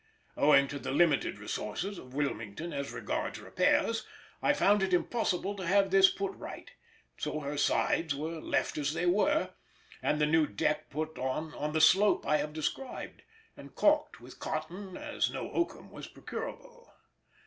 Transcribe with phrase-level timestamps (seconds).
[0.35, 4.03] Owing to the limited resources of Wilmington as regards repairs,
[4.41, 6.71] I found it impossible to have this put right,
[7.17, 9.51] so her sides were left as they were,
[10.01, 13.21] and the new deck put on on the slope I have described,
[13.55, 16.91] and caulked with cotton, as no oakum was procurable.